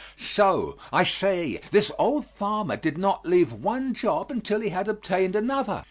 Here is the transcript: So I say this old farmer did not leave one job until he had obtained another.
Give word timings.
So 0.17 0.77
I 0.91 1.03
say 1.03 1.61
this 1.69 1.91
old 1.99 2.25
farmer 2.25 2.75
did 2.75 2.97
not 2.97 3.23
leave 3.23 3.53
one 3.53 3.93
job 3.93 4.31
until 4.31 4.59
he 4.59 4.69
had 4.69 4.87
obtained 4.87 5.35
another. 5.35 5.79